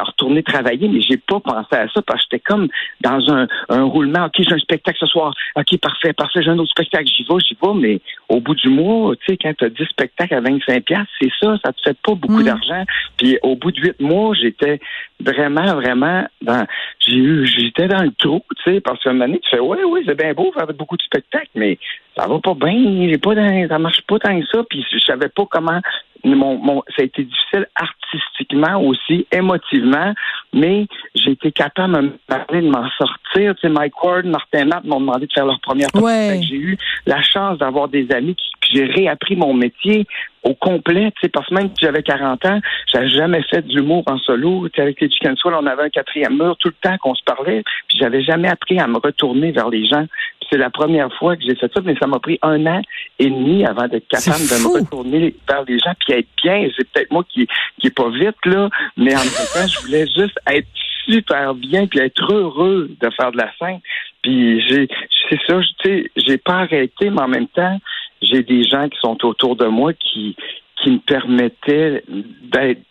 retourner 0.00 0.42
travailler, 0.42 0.88
mais 0.88 1.00
j'ai 1.00 1.16
pas 1.16 1.38
pensé 1.38 1.76
à 1.76 1.88
ça 1.88 2.02
parce 2.02 2.22
que 2.22 2.28
j'étais 2.32 2.42
comme 2.42 2.68
dans 3.02 3.32
un, 3.32 3.46
un 3.68 3.84
roulement. 3.84 4.24
OK, 4.24 4.34
j'ai 4.38 4.52
un 4.52 4.58
spectacle 4.58 4.98
ce 4.98 5.06
soir. 5.06 5.32
OK, 5.54 5.78
parfait, 5.78 6.12
parfait. 6.12 6.42
J'ai 6.42 6.50
un 6.50 6.58
autre 6.58 6.72
spectacle. 6.72 7.06
J'y 7.06 7.22
vais, 7.22 7.38
j'y 7.46 7.54
vais. 7.54 7.74
Mais 7.74 8.00
au 8.28 8.40
bout 8.40 8.56
du 8.56 8.68
mois, 8.68 9.14
tu 9.14 9.26
sais, 9.28 9.38
quand 9.40 9.52
tu 9.56 9.64
as 9.64 9.70
10 9.70 9.84
spectacles 9.84 10.34
à 10.34 10.40
25 10.40 10.84
pièces, 10.84 10.98
c'est 11.20 11.30
ça. 11.40 11.56
Ça 11.64 11.72
te 11.72 11.80
fait 11.82 11.96
pas 12.02 12.14
beaucoup 12.14 12.40
mm. 12.40 12.46
d'argent. 12.46 12.84
Puis 13.16 13.38
au 13.42 13.54
bout 13.54 13.70
de 13.70 13.80
8 13.80 14.00
mois, 14.00 14.34
j'étais 14.34 14.80
vraiment, 15.20 15.74
vraiment 15.74 16.26
dans 16.42 16.66
j'ai 16.98 17.16
eu, 17.16 17.46
j'étais 17.46 17.88
dans 17.88 18.02
le 18.02 18.12
trou, 18.12 18.42
tu 18.56 18.72
sais, 18.72 18.80
parce 18.80 19.02
qu'à 19.02 19.10
un 19.10 19.12
moment 19.14 19.26
donné, 19.26 19.40
tu 19.40 19.50
fais, 19.50 19.60
ouais, 19.60 19.84
oui, 19.84 20.02
c'est 20.06 20.16
bien 20.16 20.32
beau 20.34 20.52
faire 20.52 20.66
beaucoup 20.68 20.96
de 20.96 21.02
spectacles, 21.02 21.50
mais 21.54 21.78
ça 22.16 22.26
va 22.26 22.38
pas 22.38 22.54
bien, 22.54 23.08
j'ai 23.08 23.18
pas 23.18 23.34
ça 23.34 23.78
marche 23.78 24.02
pas 24.02 24.18
tant 24.18 24.38
que 24.38 24.46
ça, 24.46 24.62
puis 24.68 24.84
je 24.90 24.98
savais 24.98 25.28
pas 25.28 25.44
comment 25.50 25.80
mon, 26.24 26.58
mon, 26.58 26.82
ça 26.96 27.02
a 27.02 27.04
été 27.04 27.24
difficile 27.24 27.66
artistiquement 27.74 28.82
aussi, 28.82 29.26
émotivement, 29.32 30.14
mais 30.52 30.86
j'ai 31.14 31.32
été 31.32 31.52
capable 31.52 32.12
de 32.28 32.60
m'en 32.60 32.88
sortir. 32.98 33.54
Tu 33.54 33.60
sais, 33.62 33.68
Mike 33.68 34.02
Ward, 34.02 34.26
Martin 34.26 34.66
Matt 34.66 34.84
m'ont 34.84 35.00
demandé 35.00 35.26
de 35.26 35.32
faire 35.32 35.46
leur 35.46 35.60
première 35.60 35.88
ouais. 35.94 36.40
J'ai 36.42 36.56
eu 36.56 36.76
la 37.06 37.22
chance 37.22 37.58
d'avoir 37.58 37.88
des 37.88 38.10
amis 38.12 38.34
qui, 38.34 38.50
j'ai 38.72 38.84
réappris 38.84 39.36
mon 39.36 39.54
métier 39.54 40.06
au 40.42 40.54
complet, 40.54 41.10
tu 41.16 41.22
sais, 41.22 41.28
parce 41.28 41.48
que 41.48 41.54
même 41.54 41.68
si 41.68 41.84
j'avais 41.84 42.02
40 42.02 42.46
ans, 42.46 42.60
j'avais 42.86 43.10
jamais 43.10 43.42
fait 43.42 43.66
d'humour 43.66 44.04
en 44.06 44.18
solo. 44.18 44.68
Tu 44.68 44.76
sais, 44.76 44.82
avec 44.82 45.00
les 45.00 45.10
Chicken 45.10 45.36
Soul, 45.36 45.54
on 45.54 45.66
avait 45.66 45.84
un 45.84 45.90
quatrième 45.90 46.36
mur 46.36 46.56
tout 46.58 46.68
le 46.68 46.88
temps 46.88 46.96
qu'on 46.98 47.14
se 47.14 47.22
parlait, 47.24 47.62
puis 47.88 47.98
j'avais 47.98 48.22
jamais 48.22 48.48
appris 48.48 48.78
à 48.78 48.86
me 48.86 48.98
retourner 48.98 49.52
vers 49.52 49.68
les 49.68 49.86
gens. 49.86 50.06
C'est 50.50 50.58
la 50.58 50.70
première 50.70 51.12
fois 51.14 51.36
que 51.36 51.42
j'ai 51.42 51.54
fait 51.54 51.70
ça, 51.72 51.80
mais 51.84 51.94
ça 52.00 52.06
m'a 52.06 52.18
pris 52.18 52.38
un 52.42 52.66
an 52.66 52.82
et 53.18 53.30
demi 53.30 53.64
avant 53.64 53.86
d'être 53.86 54.08
capable 54.08 54.40
de 54.40 54.62
me 54.62 54.80
retourner 54.80 55.34
vers 55.48 55.64
les 55.64 55.78
gens 55.78 55.92
puis 56.00 56.14
être 56.14 56.28
bien. 56.42 56.68
C'est 56.76 56.90
peut-être 56.90 57.10
moi 57.10 57.24
qui 57.28 57.46
qui 57.78 57.86
est 57.86 57.94
pas 57.94 58.10
vite 58.10 58.44
là, 58.44 58.68
mais 58.96 59.14
en 59.14 59.18
même 59.18 59.48
temps, 59.54 59.66
je 59.68 59.80
voulais 59.86 60.06
juste 60.06 60.38
être 60.46 60.66
super 61.06 61.54
bien 61.54 61.86
puis 61.86 62.00
être 62.00 62.32
heureux 62.32 62.90
de 63.00 63.10
faire 63.10 63.32
de 63.32 63.38
la 63.38 63.50
scène. 63.58 63.80
Puis 64.22 64.60
j'ai 64.68 64.88
c'est 65.28 65.40
ça, 65.46 65.60
tu 65.60 65.88
sais, 65.88 66.10
j'ai 66.16 66.38
pas 66.38 66.60
arrêté, 66.60 67.10
mais 67.10 67.22
en 67.22 67.28
même 67.28 67.48
temps, 67.48 67.78
j'ai 68.20 68.42
des 68.42 68.64
gens 68.64 68.88
qui 68.88 68.98
sont 69.00 69.24
autour 69.24 69.56
de 69.56 69.66
moi 69.66 69.92
qui 69.92 70.36
qui 70.82 70.90
me 70.92 70.98
permettaient 70.98 72.02
d'être 72.08 72.82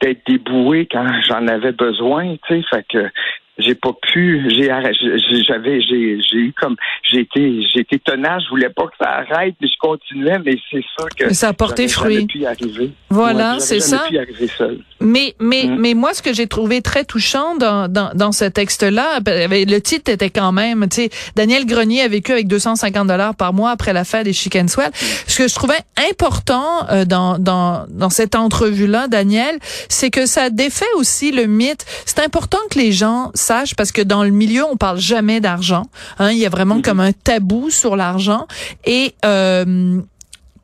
d'être 0.00 0.26
déboué 0.26 0.86
quand 0.90 1.06
j'en 1.22 1.46
avais 1.46 1.72
besoin, 1.72 2.36
tu 2.48 2.54
sais, 2.54 2.62
fait 2.70 2.86
que 2.88 3.10
j'ai 3.58 3.74
pas 3.74 3.92
pu 4.12 4.46
j'ai 4.50 4.70
j'avais 5.46 5.80
j'ai 5.80 6.20
j'ai 6.20 6.36
eu 6.36 6.52
comme 6.60 6.76
j'ai 7.02 7.20
été 7.20 7.62
j'ai 7.72 7.80
été 7.80 7.98
tenace 7.98 8.42
je 8.44 8.50
voulais 8.50 8.68
pas 8.68 8.84
que 8.84 8.96
ça 9.00 9.08
arrête 9.08 9.54
mais 9.60 9.68
je 9.68 9.78
continuais 9.80 10.38
mais 10.44 10.56
c'est 10.70 10.84
ça 10.98 11.06
que 11.16 11.32
ça 11.32 11.48
a 11.48 11.52
porté 11.52 11.88
fruit 11.88 12.26
pu 12.26 12.44
arriver. 12.44 12.90
voilà 13.08 13.58
c'est 13.58 13.80
ça 13.80 14.04
pu 14.08 14.18
arriver 14.18 14.46
seul. 14.46 14.78
mais 15.00 15.34
mais 15.40 15.64
mm. 15.64 15.76
mais 15.78 15.94
moi 15.94 16.12
ce 16.12 16.22
que 16.22 16.34
j'ai 16.34 16.46
trouvé 16.46 16.82
très 16.82 17.04
touchant 17.04 17.56
dans 17.56 17.88
dans, 17.88 18.10
dans 18.14 18.32
ce 18.32 18.44
texte 18.44 18.82
là 18.82 19.20
ben, 19.20 19.48
ben, 19.48 19.68
le 19.68 19.80
titre 19.80 20.10
était 20.10 20.30
quand 20.30 20.52
même 20.52 20.86
tu 20.90 21.02
sais 21.02 21.10
Daniel 21.34 21.64
Grenier 21.64 22.02
a 22.02 22.08
vécu 22.08 22.32
avec 22.32 22.48
250 22.48 23.08
dollars 23.08 23.34
par 23.34 23.54
mois 23.54 23.70
après 23.70 23.94
la 23.94 24.04
fin 24.04 24.22
des 24.22 24.34
Chicken 24.34 24.68
Swell 24.68 24.90
ce 24.94 25.38
que 25.38 25.48
je 25.48 25.54
trouvais 25.54 25.80
important 26.10 26.86
euh, 26.90 27.04
dans 27.06 27.38
dans 27.38 27.86
dans 27.88 28.10
cette 28.10 28.34
entrevue 28.34 28.86
là 28.86 29.08
Daniel 29.08 29.58
c'est 29.88 30.10
que 30.10 30.26
ça 30.26 30.50
défait 30.50 30.84
aussi 30.96 31.32
le 31.32 31.46
mythe 31.46 31.86
c'est 32.04 32.20
important 32.20 32.58
que 32.70 32.78
les 32.78 32.92
gens 32.92 33.30
parce 33.76 33.92
que 33.92 34.02
dans 34.02 34.24
le 34.24 34.30
milieu, 34.30 34.64
on 34.64 34.76
parle 34.76 34.98
jamais 34.98 35.40
d'argent. 35.40 35.84
Hein, 36.18 36.32
il 36.32 36.38
y 36.38 36.46
a 36.46 36.48
vraiment 36.48 36.76
mhm. 36.76 36.82
comme 36.82 37.00
un 37.00 37.12
tabou 37.12 37.70
sur 37.70 37.96
l'argent 37.96 38.46
et 38.84 39.14
euh, 39.24 40.00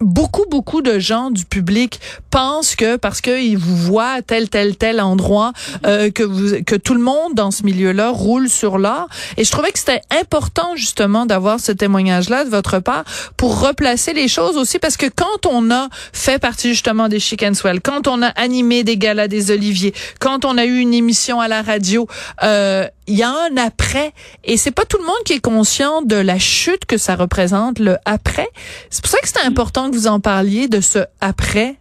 beaucoup, 0.03 0.45
beaucoup 0.51 0.83
de 0.83 0.99
gens 0.99 1.31
du 1.31 1.45
public 1.45 2.01
pensent 2.31 2.77
que 2.77 2.97
parce 2.97 3.21
qu'ils 3.21 3.59
vous 3.59 3.77
voient 3.77 4.11
à 4.11 4.23
tel, 4.23 4.49
tel, 4.49 4.77
tel 4.77 5.01
endroit, 5.01 5.53
euh, 5.87 6.11
que 6.11 6.23
vous, 6.23 6.63
que 6.65 6.77
tout 6.77 6.95
le 6.95 7.01
monde 7.01 7.35
dans 7.35 7.51
ce 7.51 7.63
milieu-là 7.65 8.11
roule 8.11 8.49
sur 8.49 8.79
l'or. 8.79 9.09
Et 9.37 9.45
je 9.45 9.51
trouvais 9.51 9.71
que 9.73 9.79
c'était 9.79 10.03
important 10.11 10.77
justement 10.77 11.27
d'avoir 11.27 11.61
ce 11.61 11.73
témoignage-là 11.73 12.45
de 12.45 12.51
votre 12.51 12.79
part 12.79 13.05
pour 13.37 13.61
replacer 13.61 14.13
les 14.13 14.29
choses 14.29 14.57
aussi 14.57 14.79
parce 14.79 14.97
que 14.97 15.07
quand 15.07 15.47
on 15.47 15.71
a 15.71 15.89
fait 16.13 16.39
partie 16.39 16.71
justement 16.71 17.09
des 17.09 17.21
Chicken 17.21 17.55
Swell, 17.55 17.81
quand 17.81 18.09
on 18.09 18.23
a 18.23 18.29
animé 18.29 18.85
des 18.85 18.97
galas 18.97 19.29
des 19.29 19.51
Oliviers, 19.51 19.95
quand 20.21 20.45
on 20.45 20.59
a 20.59 20.65
eu 20.65 20.79
une 20.79 20.95
émission 20.95 21.41
à 21.41 21.49
la 21.49 21.63
radio, 21.63 22.07
euh, 22.43 22.87
il 23.07 23.17
y 23.17 23.23
a 23.23 23.31
un 23.31 23.57
après 23.57 24.13
et 24.45 24.57
c'est 24.57 24.71
pas 24.71 24.85
tout 24.85 24.99
le 24.99 25.05
monde 25.05 25.23
qui 25.25 25.35
est 25.35 25.41
conscient 25.41 26.03
de 26.03 26.17
la 26.17 26.39
chute 26.39 26.85
que 26.85 26.99
ça 26.99 27.17
représente 27.17 27.79
le 27.79 27.97
après. 28.05 28.49
C'est 28.91 29.03
pour 29.03 29.11
ça 29.11 29.19
que 29.21 29.29
c'est 29.29 29.45
important 29.45 29.91
que 29.91 29.97
vous 29.97 30.07
en 30.07 30.21
parliez 30.21 30.69
de 30.69 30.81
ce 30.81 31.01
après. 31.21 31.77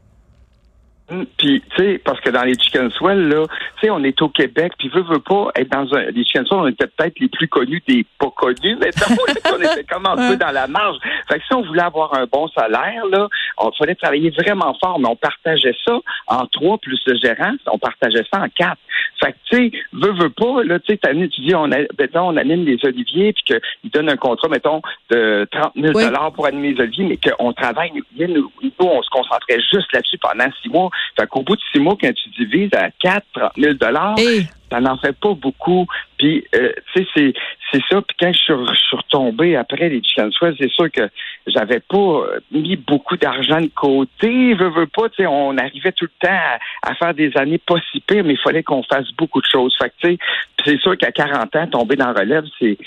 Mm, 1.11 1.23
puis, 1.37 1.61
tu 1.75 1.83
sais, 1.83 1.97
parce 1.97 2.21
que 2.21 2.29
dans 2.29 2.43
les 2.43 2.57
chicken 2.57 2.89
swell, 2.91 3.27
là, 3.27 3.45
tu 3.47 3.81
sais, 3.81 3.89
on 3.89 4.01
est 4.03 4.21
au 4.21 4.29
Québec, 4.29 4.71
puis 4.79 4.87
veut, 4.89 5.03
veut 5.03 5.19
pas 5.19 5.49
être 5.55 5.69
dans 5.69 5.93
un... 5.93 6.05
Les 6.05 6.23
chicken 6.23 6.45
swell, 6.45 6.59
on 6.61 6.67
était 6.67 6.87
peut-être 6.87 7.19
les 7.19 7.27
plus 7.27 7.49
connus 7.49 7.83
des 7.85 8.05
pas 8.17 8.31
connus, 8.33 8.77
mais 8.79 8.91
on 9.51 9.61
était 9.61 9.83
comme 9.83 10.05
un 10.05 10.15
peu 10.15 10.37
dans 10.37 10.51
la 10.51 10.67
marge. 10.67 10.97
Fait 11.27 11.39
que 11.39 11.45
si 11.45 11.53
on 11.53 11.63
voulait 11.63 11.81
avoir 11.81 12.13
un 12.13 12.25
bon 12.31 12.47
salaire, 12.47 13.05
là, 13.11 13.27
on 13.57 13.71
fallait 13.73 13.95
travailler 13.95 14.29
vraiment 14.29 14.73
fort, 14.81 14.99
mais 14.99 15.09
on 15.09 15.17
partageait 15.17 15.75
ça 15.85 15.99
en 16.27 16.45
trois 16.47 16.77
plus 16.77 16.99
le 17.05 17.17
gérant, 17.17 17.53
on 17.67 17.77
partageait 17.77 18.25
ça 18.31 18.41
en 18.41 18.47
quatre. 18.47 18.79
Fait 19.21 19.33
que, 19.33 19.37
tu 19.49 19.57
sais, 19.57 19.71
veut, 19.91 20.13
veut 20.13 20.29
pas, 20.29 20.63
là, 20.63 20.79
tu 20.79 20.93
sais, 20.93 21.29
tu 21.29 21.41
dis, 21.41 21.55
on, 21.55 21.71
a, 21.71 21.79
mettons, 21.99 22.29
on 22.29 22.37
anime 22.37 22.65
les 22.65 22.79
oliviers, 22.83 23.33
puis 23.33 23.43
qu'ils 23.43 23.91
donnent 23.91 24.09
un 24.09 24.17
contrat, 24.17 24.47
mettons, 24.47 24.81
de 25.09 25.47
30 25.51 25.73
000 25.75 26.31
pour 26.33 26.45
animer 26.45 26.73
les 26.73 26.81
oliviers, 26.81 27.05
mais 27.05 27.17
qu'on 27.17 27.53
travaille, 27.53 27.91
nous, 27.93 28.27
nous, 28.27 28.51
on 28.79 29.01
se 29.01 29.09
concentrait 29.09 29.59
juste 29.59 29.91
là-dessus 29.93 30.17
pendant 30.17 30.49
six 30.61 30.69
mois. 30.69 30.89
Fait 31.19 31.27
qu'au 31.27 31.43
bout 31.43 31.55
de 31.55 31.61
six 31.71 31.79
mois, 31.79 31.97
quand 31.99 32.11
tu 32.13 32.29
divises 32.29 32.73
à 32.73 32.89
4, 32.91 33.25
30 33.33 33.51
000 33.57 33.73
ça 34.71 34.79
n'en 34.79 34.97
fait 34.97 35.15
pas 35.17 35.33
beaucoup. 35.33 35.85
Puis, 36.17 36.45
euh, 36.55 36.71
tu 36.95 37.03
sais, 37.03 37.33
c'est, 37.71 37.81
ça. 37.89 38.01
Puis 38.01 38.15
quand 38.19 38.31
je 38.31 38.39
suis, 38.39 38.53
retombé 38.95 39.55
après 39.55 39.89
les 39.89 40.01
Chicken 40.01 40.31
Sweat, 40.31 40.55
c'est 40.59 40.71
sûr 40.71 40.89
que 40.89 41.09
j'avais 41.47 41.81
pas 41.81 42.25
mis 42.51 42.77
beaucoup 42.77 43.17
d'argent 43.17 43.59
de 43.59 43.69
côté. 43.75 44.53
Veux, 44.53 44.69
veux 44.69 44.87
pas, 44.87 45.09
tu 45.09 45.23
sais, 45.23 45.27
on 45.27 45.57
arrivait 45.57 45.91
tout 45.91 46.05
le 46.05 46.27
temps 46.27 46.39
à, 46.83 46.95
faire 46.95 47.13
des 47.13 47.31
années 47.35 47.57
pas 47.57 47.75
si 47.91 47.99
pires, 47.99 48.23
mais 48.23 48.33
il 48.33 48.39
fallait 48.39 48.63
qu'on 48.63 48.83
fasse 48.83 49.11
beaucoup 49.17 49.41
de 49.41 49.47
choses. 49.51 49.75
Fait 49.77 49.89
que, 49.89 50.07
tu 50.07 50.09
sais, 50.11 50.17
c'est 50.65 50.79
sûr 50.79 50.97
qu'à 50.97 51.11
40 51.11 51.55
ans, 51.55 51.67
tomber 51.67 51.95
dans 51.97 52.13
relève, 52.13 52.45
c'est 52.59 52.77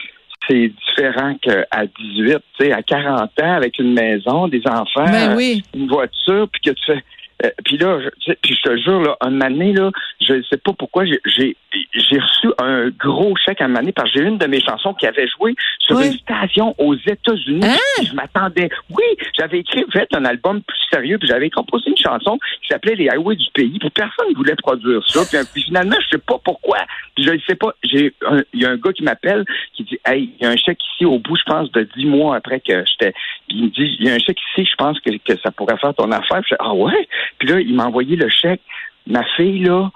c'est 0.48 0.68
différent 0.68 1.34
qu'à 1.40 1.86
18, 1.86 2.36
tu 2.58 2.66
sais, 2.66 2.72
à 2.72 2.82
40 2.82 3.30
ans, 3.40 3.54
avec 3.54 3.78
une 3.78 3.94
maison, 3.94 4.46
des 4.46 4.62
enfants, 4.66 5.06
ben 5.06 5.38
une 5.74 5.88
voiture, 5.88 6.48
puis 6.52 6.60
que 6.60 6.70
tu 6.70 6.84
fais 6.84 7.02
euh, 7.44 7.50
puis 7.64 7.76
là, 7.78 8.00
je, 8.00 8.32
puis 8.42 8.54
je 8.54 8.68
te 8.68 8.76
jure, 8.78 9.00
là, 9.00 9.16
un 9.20 9.40
année, 9.40 9.72
là, 9.72 9.90
je 10.20 10.34
ne 10.34 10.42
sais 10.42 10.56
pas 10.56 10.72
pourquoi, 10.72 11.04
j'ai 11.04 11.56
j'ai 11.92 12.18
reçu 12.18 12.48
un 12.58 12.90
gros 12.90 13.34
chèque 13.36 13.60
à 13.60 13.64
un 13.64 13.74
année 13.76 13.92
parce 13.92 14.12
que 14.12 14.20
j'ai 14.20 14.26
une 14.26 14.38
de 14.38 14.46
mes 14.46 14.60
chansons 14.60 14.94
qui 14.94 15.06
avait 15.06 15.26
joué 15.28 15.54
sur 15.78 16.00
une 16.00 16.12
station 16.12 16.74
aux 16.78 16.94
États-Unis. 16.94 17.64
Hein? 17.64 18.04
Je 18.04 18.14
m'attendais. 18.14 18.68
Oui, 18.90 19.04
j'avais 19.38 19.60
écrit 19.60 19.84
fait 19.92 20.08
un 20.14 20.24
album 20.24 20.62
plus 20.62 20.78
sérieux, 20.92 21.18
puis 21.18 21.28
j'avais 21.28 21.50
composé 21.50 21.90
une 21.90 21.96
chanson 21.96 22.38
qui 22.62 22.68
s'appelait 22.68 22.94
Les 22.94 23.08
Highways 23.08 23.36
du 23.36 23.50
pays, 23.52 23.78
puis 23.78 23.90
personne 23.90 24.28
ne 24.30 24.36
voulait 24.36 24.56
produire 24.56 25.02
ça. 25.06 25.20
Puis, 25.52 25.62
finalement, 25.62 25.96
je 26.00 26.16
sais 26.16 26.22
pas 26.24 26.38
pourquoi. 26.44 26.78
Puis 27.14 27.24
je 27.24 27.30
ne 27.30 27.38
sais 27.46 27.54
pas. 27.54 27.74
J'ai 27.82 28.14
il 28.52 28.60
y 28.60 28.66
a 28.66 28.70
un 28.70 28.76
gars 28.76 28.92
qui 28.92 29.02
m'appelle 29.02 29.44
qui 29.74 29.84
dit 29.84 29.98
Hey, 30.04 30.30
il 30.38 30.44
y 30.44 30.46
a 30.46 30.50
un 30.50 30.56
chèque 30.56 30.80
ici 30.94 31.04
au 31.04 31.18
bout, 31.18 31.36
je 31.36 31.44
pense, 31.44 31.70
de 31.72 31.88
dix 31.96 32.06
mois 32.06 32.36
après 32.36 32.60
que 32.60 32.84
j'étais. 32.86 33.12
Puis 33.48 33.58
il 33.58 33.64
me 33.64 33.68
dit 33.70 33.96
Il 33.98 34.06
y 34.06 34.10
a 34.10 34.14
un 34.14 34.18
chèque 34.18 34.38
ici, 34.52 34.68
je 34.70 34.76
pense 34.76 34.98
que, 35.00 35.10
que 35.10 35.38
ça 35.40 35.50
pourrait 35.50 35.78
faire 35.78 35.94
ton 35.94 36.10
affaire. 36.10 36.40
Puis 36.40 36.50
je 36.50 36.56
Ah 36.58 36.74
ouais? 36.74 37.08
Puis 37.38 37.48
là, 37.48 37.60
il 37.60 37.74
m'a 37.74 37.86
envoyé 37.86 38.16
le 38.16 38.28
chèque. 38.28 38.62
Ma 39.06 39.24
fille, 39.36 39.60
là, 39.60 39.90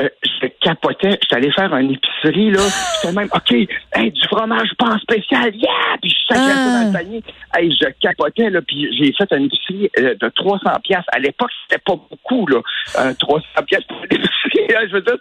euh, 0.00 0.08
je 0.22 0.46
capotais, 0.60 1.18
suis 1.22 1.34
allé 1.34 1.50
faire 1.50 1.74
une 1.74 1.90
épicerie, 1.90 2.52
là, 2.52 2.60
j'étais 3.02 3.14
même, 3.14 3.28
OK, 3.34 3.52
hey, 3.52 4.10
du 4.12 4.22
fromage 4.28 4.70
pas 4.78 4.90
en 4.90 4.98
spécial, 4.98 5.54
yeah! 5.56 5.96
Puis 6.00 6.10
je 6.10 6.34
sacrais 6.34 6.54
ça 6.54 6.84
dans 6.84 6.92
le 6.92 6.96
ah. 6.96 6.98
panier. 6.98 7.22
Hey, 7.56 7.72
je 7.72 7.88
capotais, 8.00 8.50
là, 8.50 8.60
puis 8.62 8.88
j'ai 8.96 9.12
fait 9.12 9.36
une 9.36 9.46
épicerie 9.46 9.90
euh, 9.98 10.14
de 10.14 10.28
300 10.28 10.70
pièces. 10.84 11.04
À 11.08 11.18
l'époque, 11.18 11.50
c'était 11.68 11.82
pas 11.84 11.96
beaucoup, 11.96 12.46
là, 12.46 12.60
300 13.18 13.42
pièces 13.66 13.82
pour 13.88 13.98
une 13.98 14.18
épicerie. 14.18 14.88
je 14.88 14.92
veux 14.92 15.02
dire, 15.02 15.16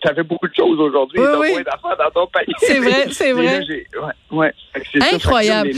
t'avais 0.00 0.22
beaucoup 0.22 0.48
de 0.48 0.54
choses 0.54 0.80
aujourd'hui, 0.80 1.20
oui, 1.20 1.48
oui. 1.56 1.64
d'affaires 1.64 1.96
dans 1.98 2.10
ton 2.12 2.26
panier. 2.28 2.54
C'est 2.58 2.78
vrai, 2.78 3.08
c'est 3.10 3.32
vrai. 3.32 3.60
ouais, 3.60 4.12
ouais. 4.30 4.52
Incroyable. 5.12 5.72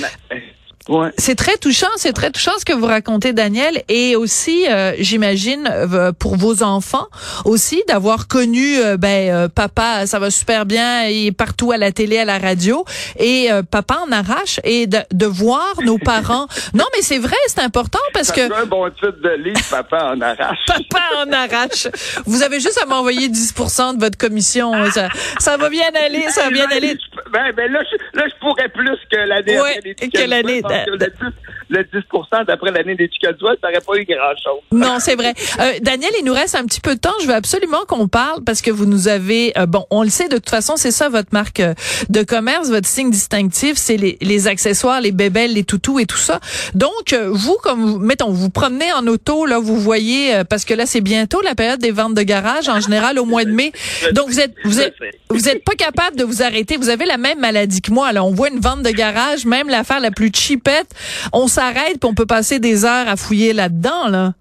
C'est 1.16 1.36
très 1.36 1.56
touchant, 1.56 1.88
c'est 1.96 2.12
très 2.12 2.30
touchant 2.30 2.52
ce 2.58 2.64
que 2.64 2.72
vous 2.72 2.86
racontez, 2.86 3.32
Daniel, 3.32 3.82
et 3.88 4.16
aussi, 4.16 4.66
euh, 4.68 4.92
j'imagine, 4.98 5.68
euh, 5.70 6.12
pour 6.12 6.36
vos 6.36 6.62
enfants 6.62 7.06
aussi, 7.44 7.82
d'avoir 7.88 8.26
connu, 8.26 8.78
euh, 8.78 8.96
ben, 8.96 9.48
papa, 9.48 10.06
ça 10.06 10.18
va 10.18 10.30
super 10.30 10.66
bien, 10.66 11.04
il 11.04 11.28
est 11.28 11.32
partout 11.32 11.72
à 11.72 11.76
la 11.76 11.92
télé, 11.92 12.18
à 12.18 12.24
la 12.24 12.38
radio, 12.38 12.84
et 13.18 13.48
papa 13.70 14.00
en 14.06 14.12
arrache, 14.12 14.60
et 14.64 14.86
de, 14.86 14.98
de 15.12 15.26
voir 15.26 15.74
nos 15.84 15.98
parents. 16.04 16.46
non, 16.74 16.84
mais 16.94 17.02
c'est 17.02 17.18
vrai, 17.18 17.36
c'est 17.46 17.62
important 17.62 18.00
parce 18.12 18.32
que. 18.32 18.40
C'est 18.40 18.54
un 18.54 18.66
bon 18.66 18.88
titre 18.90 19.20
de 19.22 19.42
livre, 19.42 19.60
papa 19.70 20.12
en 20.14 20.20
arrache. 20.20 20.58
papa 20.66 21.02
en 21.24 21.32
arrache. 21.32 21.88
Vous 22.26 22.42
avez 22.42 22.60
juste 22.60 22.80
à 22.82 22.86
m'envoyer 22.86 23.28
10% 23.28 23.96
de 23.96 24.00
votre 24.00 24.18
commission. 24.18 24.72
Ça, 24.90 25.08
ça 25.38 25.56
va 25.56 25.68
bien 25.68 25.88
aller, 26.04 26.28
ça 26.30 26.44
va 26.44 26.50
bien 26.50 26.66
aller. 26.70 26.96
Ben, 27.32 27.52
ben 27.56 27.70
là, 27.70 27.80
je, 27.90 28.18
là, 28.18 28.26
je 28.28 28.40
pourrais 28.40 28.68
plus 28.68 28.98
que 29.10 29.16
l'année. 29.16 29.60
Ouais, 29.60 29.94
que 30.12 30.28
l'année 30.28 30.62
mentionne 30.72 30.98
là-dessus 31.00 31.41
le 31.72 31.84
10, 31.84 32.00
d'après 32.46 32.70
l'année 32.70 32.94
d'étiquette 32.94 33.36
ça 33.40 33.68
n'aurait 33.68 33.80
pas 33.80 33.96
eu 33.96 34.04
grand-chose. 34.04 34.60
Non, 34.72 34.98
c'est 34.98 35.14
vrai. 35.14 35.32
Euh, 35.58 35.72
Daniel, 35.80 36.10
il 36.18 36.24
nous 36.24 36.34
reste 36.34 36.54
un 36.54 36.64
petit 36.64 36.80
peu 36.80 36.94
de 36.94 37.00
temps. 37.00 37.14
Je 37.22 37.26
veux 37.26 37.34
absolument 37.34 37.84
qu'on 37.88 38.08
parle 38.08 38.44
parce 38.44 38.60
que 38.60 38.70
vous 38.70 38.84
nous 38.84 39.08
avez... 39.08 39.52
Euh, 39.56 39.66
bon, 39.66 39.86
on 39.90 40.02
le 40.02 40.10
sait, 40.10 40.28
de 40.28 40.34
toute 40.34 40.50
façon, 40.50 40.74
c'est 40.76 40.90
ça 40.90 41.08
votre 41.08 41.30
marque 41.32 41.60
euh, 41.60 41.74
de 42.10 42.22
commerce, 42.22 42.68
votre 42.68 42.86
signe 42.86 43.10
distinctif, 43.10 43.76
c'est 43.76 43.96
les, 43.96 44.18
les 44.20 44.48
accessoires, 44.48 45.00
les 45.00 45.12
bébelles, 45.12 45.54
les 45.54 45.64
toutous 45.64 45.98
et 45.98 46.06
tout 46.06 46.18
ça. 46.18 46.40
Donc, 46.74 47.14
vous, 47.30 47.56
comme 47.62 47.80
vous, 47.80 47.98
mettons, 47.98 48.30
vous 48.30 48.50
promenez 48.50 48.92
en 48.92 49.06
auto, 49.06 49.46
là, 49.46 49.58
vous 49.58 49.78
voyez, 49.78 50.42
parce 50.48 50.64
que 50.64 50.74
là, 50.74 50.84
c'est 50.84 51.00
bientôt 51.00 51.40
la 51.40 51.54
période 51.54 51.80
des 51.80 51.90
ventes 51.90 52.14
de 52.14 52.22
garage, 52.22 52.68
en 52.68 52.80
général 52.80 53.18
au 53.18 53.24
mois 53.24 53.44
de 53.44 53.50
mai. 53.50 53.72
Donc, 54.12 54.28
vous 54.28 54.40
êtes, 54.40 54.54
vous 54.64 54.80
êtes, 54.80 54.94
vous 55.30 55.48
êtes 55.48 55.64
pas 55.64 55.74
capable 55.74 56.16
de 56.16 56.24
vous 56.24 56.42
arrêter. 56.42 56.76
Vous 56.76 56.90
avez 56.90 57.06
la 57.06 57.16
même 57.16 57.38
maladie 57.38 57.80
que 57.80 57.92
moi. 57.92 58.12
Là, 58.12 58.24
on 58.24 58.32
voit 58.32 58.50
une 58.50 58.60
vente 58.60 58.82
de 58.82 58.90
garage, 58.90 59.46
même 59.46 59.68
l'affaire 59.68 60.00
la 60.00 60.10
plus 60.10 60.30
cheapette, 60.34 60.88
on 61.32 61.48
s'arrête 61.48 61.61
puis 61.72 61.98
on 62.04 62.14
peut 62.14 62.26
passer 62.26 62.58
des 62.58 62.84
heures 62.84 63.08
à 63.08 63.16
fouiller 63.16 63.52
là-dedans, 63.52 64.08
là. 64.08 64.32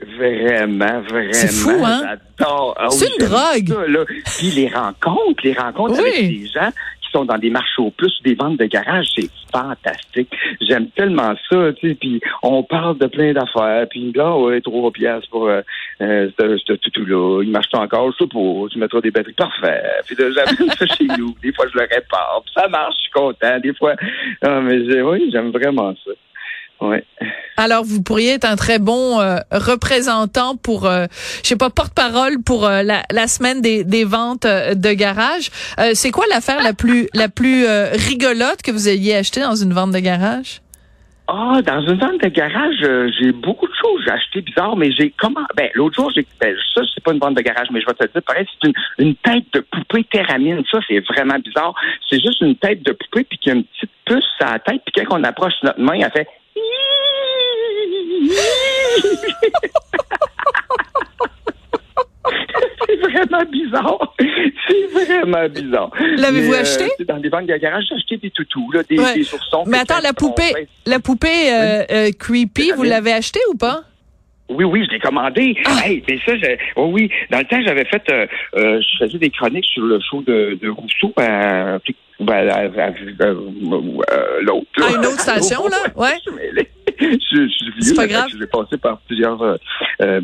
Vraiment, 0.00 1.00
vraiment. 1.08 1.32
C'est 1.32 1.50
fou, 1.50 1.70
hein? 1.84 2.16
Ah 2.40 2.88
c'est 2.90 3.06
une 3.06 3.26
drogue. 3.26 4.06
Puis 4.36 4.50
les 4.50 4.68
rencontres, 4.68 5.42
les 5.42 5.54
rencontres 5.54 5.98
avec 5.98 6.28
des 6.28 6.46
gens 6.46 6.70
qui 7.00 7.10
sont 7.10 7.24
dans 7.24 7.38
des 7.38 7.48
marchés 7.48 7.80
au 7.80 7.90
plus, 7.90 8.12
des 8.22 8.34
ventes 8.34 8.58
de 8.58 8.66
garage, 8.66 9.06
c'est 9.16 9.30
fantastique. 9.50 10.30
J'aime 10.60 10.88
tellement 10.90 11.34
ça, 11.50 11.72
tu 11.72 11.88
sais. 11.88 11.94
Puis 11.94 12.20
on 12.42 12.62
parle 12.62 12.98
de 12.98 13.06
plein 13.06 13.32
d'affaires. 13.32 13.86
Puis 13.88 14.12
là, 14.14 14.36
ouais, 14.36 14.60
trois 14.60 14.90
pièces 14.90 15.24
pour 15.30 15.48
euh, 15.48 15.62
euh, 16.02 16.28
ce 16.38 16.72
toutou-là. 16.74 17.42
Il 17.42 17.50
marche 17.50 17.72
encore, 17.72 18.12
je 18.12 18.24
sais 18.24 18.28
pas. 18.28 18.68
Tu 18.70 18.78
mettras 18.78 19.00
des 19.00 19.10
batteries 19.10 19.32
parfaites. 19.32 20.04
Puis 20.06 20.16
j'amène 20.18 20.74
ça 20.76 20.86
chez 20.86 21.06
nous. 21.18 21.34
Des 21.42 21.52
fois, 21.52 21.64
je 21.72 21.78
le 21.78 21.88
répare. 21.90 22.42
Puis 22.44 22.52
ça 22.54 22.68
marche, 22.68 22.96
je 22.96 23.02
suis 23.02 23.12
content. 23.12 23.58
Des 23.60 23.72
fois, 23.72 23.94
ah, 24.42 24.60
mais 24.60 25.00
oui, 25.00 25.30
j'aime 25.32 25.52
vraiment 25.52 25.94
ça. 26.04 26.10
Ouais. 26.80 27.04
Alors, 27.56 27.84
vous 27.84 28.02
pourriez 28.02 28.32
être 28.32 28.44
un 28.44 28.56
très 28.56 28.78
bon 28.78 29.18
euh, 29.20 29.38
représentant 29.50 30.56
pour, 30.56 30.86
euh, 30.86 31.06
je 31.42 31.48
sais 31.48 31.56
pas, 31.56 31.70
porte-parole 31.70 32.42
pour 32.44 32.66
euh, 32.66 32.82
la, 32.82 33.02
la, 33.10 33.26
semaine 33.28 33.62
des, 33.62 33.82
des 33.82 34.04
ventes 34.04 34.46
de 34.46 34.92
garage. 34.92 35.50
c'est 35.94 36.10
quoi 36.10 36.24
l'affaire 36.30 36.62
la 36.62 36.74
plus 36.74 37.08
la 37.14 37.28
plus 37.28 37.64
rigolote 37.92 38.62
que 38.62 38.70
vous 38.70 38.88
ayez 38.88 39.16
acheté 39.16 39.40
dans 39.40 39.54
une 39.54 39.72
vente 39.72 39.92
de 39.92 39.98
garage? 39.98 40.60
Ah, 41.28 41.60
dans 41.64 41.80
une 41.80 41.98
vente 41.98 42.22
de 42.22 42.28
garage, 42.28 42.76
j'ai 43.18 43.32
beaucoup 43.32 43.66
de 43.66 43.72
choses 43.74 43.86
j'ai 44.06 44.12
acheté 44.12 44.40
bizarre, 44.42 44.76
mais 44.76 44.92
j'ai 44.92 45.12
comment 45.18 45.40
ben 45.56 45.68
l'autre 45.74 45.96
jour 45.96 46.10
j'ai 46.14 46.24
ben, 46.40 46.54
ça 46.74 46.82
c'est 46.94 47.02
pas 47.02 47.12
une 47.12 47.18
vente 47.18 47.34
de 47.34 47.42
garage, 47.42 47.68
mais 47.72 47.80
je 47.80 47.86
vais 47.86 47.94
te 47.94 48.12
dire 48.12 48.22
pareil, 48.22 48.46
c'est 48.48 48.68
une, 48.68 48.74
une 48.98 49.14
tête 49.16 49.44
de 49.52 49.60
poupée 49.60 50.04
théramine. 50.04 50.62
Ça 50.70 50.78
c'est 50.86 51.00
vraiment 51.00 51.38
bizarre. 51.38 51.74
C'est 52.08 52.20
juste 52.20 52.40
une 52.42 52.56
tête 52.56 52.82
de 52.84 52.92
poupée 52.92 53.24
puis 53.24 53.38
qui 53.38 53.50
a 53.50 53.54
une 53.54 53.64
petite 53.64 53.90
puce 54.04 54.24
à 54.40 54.52
la 54.52 54.58
tête 54.60 54.82
puis 54.86 55.04
quand 55.04 55.18
on 55.18 55.24
approche 55.24 55.54
notre 55.62 55.80
main, 55.80 55.94
elle 55.94 56.10
fait 56.12 56.28
c'est 62.86 62.96
vraiment 62.96 63.44
bizarre. 63.50 64.14
C'est 64.68 64.86
vraiment 64.92 65.48
bizarre. 65.48 65.90
L'avez-vous 66.16 66.54
euh, 66.54 66.60
acheté? 66.60 66.90
Dans 67.06 67.18
des 67.18 67.28
banques 67.28 67.46
de 67.46 67.56
garage, 67.56 67.84
j'ai 67.88 67.94
acheté 67.94 68.16
des 68.16 68.30
toutous, 68.30 68.70
là, 68.72 68.82
des, 68.88 68.96
des 68.96 69.34
oursons. 69.34 69.64
Mais 69.66 69.78
attends, 69.78 70.00
la 70.02 70.12
poupée, 70.12 70.68
la 70.86 70.98
poupée 71.00 71.52
euh, 71.52 71.84
euh, 71.90 72.10
creepy, 72.18 72.72
vous 72.72 72.82
l'avez 72.82 73.12
acheté 73.12 73.40
ou 73.52 73.56
pas? 73.56 73.82
Oui, 74.48 74.64
oui, 74.64 74.84
je 74.86 74.92
l'ai 74.92 75.00
commandé. 75.00 75.56
Ah. 75.64 75.80
Hey, 75.84 76.02
mais 76.08 76.18
ça, 76.24 76.32
oh 76.76 76.90
oui, 76.92 77.10
dans 77.30 77.38
le 77.38 77.44
temps, 77.44 77.60
j'avais 77.64 77.84
fait, 77.84 78.02
euh, 78.10 78.26
euh, 78.56 78.80
je 78.80 79.04
faisais 79.04 79.18
des 79.18 79.30
chroniques 79.30 79.66
sur 79.66 79.82
le 79.82 79.98
show 80.00 80.22
de, 80.22 80.56
de 80.60 80.68
Rousseau 80.68 81.12
à, 81.16 81.78
ben, 82.20 82.48
à, 82.48 82.68
l'autre. 84.40 84.66
À 84.82 84.90
une 84.90 85.06
autre 85.06 85.20
station, 85.20 85.66
là, 85.66 85.78
ouais. 85.96 86.14
C'est 87.80 87.94
pas 87.94 88.06
grave. 88.06 88.28
J'ai 88.38 88.46
passé 88.46 88.76
par 88.76 88.98
plusieurs 89.00 89.40
euh, 89.42 89.56
euh, 90.02 90.20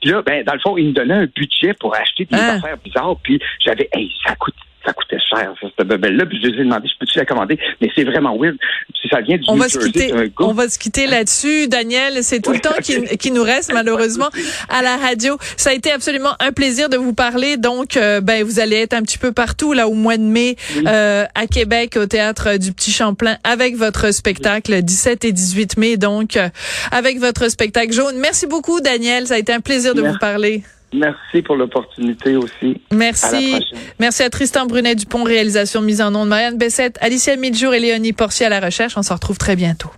Puis 0.00 0.10
là, 0.10 0.22
ben, 0.22 0.44
dans 0.44 0.54
le 0.54 0.60
fond, 0.60 0.76
il 0.76 0.88
me 0.88 0.92
donnait 0.92 1.14
un 1.14 1.26
budget 1.26 1.74
pour 1.74 1.94
acheter 1.94 2.24
des 2.24 2.36
ah. 2.36 2.54
affaires 2.54 2.76
bizarres. 2.84 3.16
Puis 3.22 3.40
j'avais, 3.64 3.88
hey, 3.92 4.12
ça 4.26 4.34
coûte 4.36 4.54
ça 4.86 4.92
coûtait 4.92 5.18
cher, 5.18 5.52
ça, 5.60 5.66
cette 5.76 5.86
bebelle-là. 5.86 6.26
Puis 6.26 6.38
je 6.42 6.48
lui 6.48 6.60
ai 6.60 6.64
demandé, 6.64 6.88
je 6.88 6.98
peux-tu 6.98 7.18
la 7.18 7.24
commander? 7.24 7.58
Mais 7.80 7.90
c'est 7.94 8.04
vraiment 8.04 8.36
weird. 8.38 8.56
Si 9.00 9.08
ça 9.08 9.20
vient 9.20 9.36
du 9.36 9.44
on 9.48 9.56
va 9.56 9.68
se 9.68 9.78
quitter, 9.78 10.12
On 10.38 10.52
va 10.52 10.68
se 10.68 10.78
quitter 10.78 11.06
là-dessus. 11.06 11.68
Daniel, 11.68 12.22
c'est 12.22 12.40
tout 12.40 12.52
le 12.52 12.60
temps 12.60 12.74
qui, 12.82 13.02
qui, 13.18 13.30
nous 13.30 13.42
reste, 13.42 13.72
malheureusement, 13.72 14.28
à 14.68 14.82
la 14.82 14.96
radio. 14.96 15.36
Ça 15.56 15.70
a 15.70 15.72
été 15.72 15.90
absolument 15.90 16.34
un 16.40 16.52
plaisir 16.52 16.88
de 16.88 16.96
vous 16.96 17.14
parler. 17.14 17.56
Donc, 17.56 17.96
euh, 17.96 18.20
ben, 18.20 18.44
vous 18.44 18.60
allez 18.60 18.76
être 18.76 18.94
un 18.94 19.02
petit 19.02 19.18
peu 19.18 19.32
partout, 19.32 19.72
là, 19.72 19.88
au 19.88 19.94
mois 19.94 20.16
de 20.16 20.22
mai, 20.22 20.56
euh, 20.86 21.24
à 21.34 21.46
Québec, 21.46 21.96
au 22.00 22.06
Théâtre 22.06 22.56
du 22.58 22.72
Petit 22.72 22.92
Champlain, 22.92 23.36
avec 23.44 23.76
votre 23.76 24.12
spectacle, 24.12 24.82
17 24.82 25.24
et 25.24 25.32
18 25.32 25.76
mai, 25.76 25.96
donc, 25.96 26.36
euh, 26.36 26.48
avec 26.92 27.18
votre 27.18 27.48
spectacle 27.48 27.92
jaune. 27.92 28.16
Merci 28.18 28.46
beaucoup, 28.46 28.80
Daniel. 28.80 29.26
Ça 29.26 29.34
a 29.34 29.38
été 29.38 29.52
un 29.52 29.60
plaisir 29.60 29.94
de 29.94 30.02
vous 30.02 30.18
parler. 30.18 30.62
Merci 30.96 31.42
pour 31.42 31.56
l'opportunité 31.56 32.36
aussi. 32.36 32.80
Merci. 32.92 33.60
Merci 33.98 34.22
à 34.22 34.30
Tristan 34.30 34.66
Brunet 34.66 34.94
Dupont, 34.94 35.24
réalisation 35.24 35.82
mise 35.82 36.00
en 36.00 36.10
nom 36.10 36.24
de 36.24 36.30
Marianne 36.30 36.56
Bessette, 36.56 36.98
Alicia 37.00 37.36
Midjour 37.36 37.74
et 37.74 37.80
Léonie 37.80 38.12
Portier 38.12 38.46
à 38.46 38.48
la 38.48 38.60
recherche. 38.60 38.96
On 38.96 39.02
se 39.02 39.12
retrouve 39.12 39.38
très 39.38 39.56
bientôt. 39.56 39.90